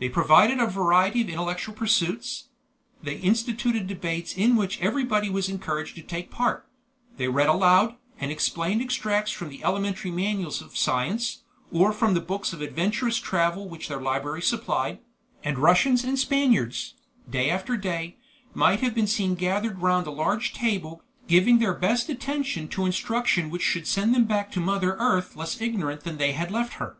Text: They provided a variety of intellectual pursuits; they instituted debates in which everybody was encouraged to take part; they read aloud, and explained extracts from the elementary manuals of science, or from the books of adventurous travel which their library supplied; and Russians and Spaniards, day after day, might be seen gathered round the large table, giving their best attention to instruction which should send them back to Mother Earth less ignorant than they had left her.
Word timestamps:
They 0.00 0.08
provided 0.08 0.58
a 0.58 0.66
variety 0.66 1.20
of 1.20 1.28
intellectual 1.28 1.72
pursuits; 1.76 2.48
they 3.04 3.18
instituted 3.18 3.86
debates 3.86 4.36
in 4.36 4.56
which 4.56 4.80
everybody 4.80 5.30
was 5.30 5.48
encouraged 5.48 5.94
to 5.94 6.02
take 6.02 6.28
part; 6.28 6.66
they 7.18 7.28
read 7.28 7.48
aloud, 7.48 7.94
and 8.18 8.32
explained 8.32 8.82
extracts 8.82 9.30
from 9.30 9.48
the 9.48 9.62
elementary 9.62 10.10
manuals 10.10 10.60
of 10.60 10.76
science, 10.76 11.42
or 11.70 11.92
from 11.92 12.14
the 12.14 12.20
books 12.20 12.52
of 12.52 12.60
adventurous 12.60 13.18
travel 13.18 13.68
which 13.68 13.86
their 13.86 14.00
library 14.00 14.42
supplied; 14.42 14.98
and 15.44 15.56
Russians 15.56 16.02
and 16.02 16.18
Spaniards, 16.18 16.94
day 17.30 17.48
after 17.48 17.76
day, 17.76 18.16
might 18.52 18.80
be 18.96 19.06
seen 19.06 19.36
gathered 19.36 19.78
round 19.80 20.04
the 20.04 20.10
large 20.10 20.52
table, 20.52 21.00
giving 21.28 21.60
their 21.60 21.74
best 21.74 22.08
attention 22.08 22.66
to 22.66 22.86
instruction 22.86 23.50
which 23.50 23.62
should 23.62 23.86
send 23.86 24.16
them 24.16 24.24
back 24.24 24.50
to 24.50 24.58
Mother 24.58 24.94
Earth 24.98 25.36
less 25.36 25.60
ignorant 25.60 26.00
than 26.02 26.16
they 26.16 26.32
had 26.32 26.50
left 26.50 26.72
her. 26.82 26.96